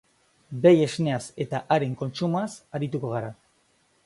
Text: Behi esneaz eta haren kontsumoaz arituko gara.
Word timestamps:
Behi 0.63 0.79
esneaz 0.85 1.21
eta 1.47 1.61
haren 1.77 1.95
kontsumoaz 2.01 2.49
arituko 2.81 3.17
gara. 3.17 3.35